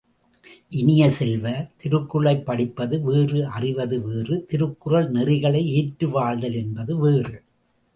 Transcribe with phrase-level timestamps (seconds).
[0.69, 1.45] இனிய செல்வ,
[1.77, 7.35] திருக்குறளைப் படிப்பது வேறு அறிவது வேறு திருக்குறள் நெறிகளை ஏற்று வாழ்தல் என்பது வேறு.